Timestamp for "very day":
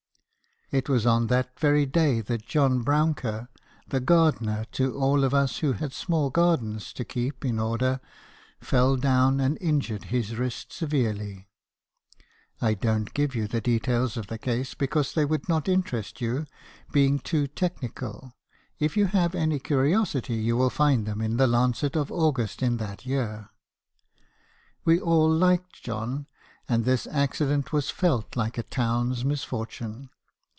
1.59-2.21